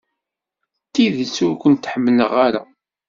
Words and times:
Deg 0.83 0.87
tidet, 0.93 1.37
ur 1.47 1.53
kent-ḥemmleɣ 1.61 2.31
ara. 2.45 2.61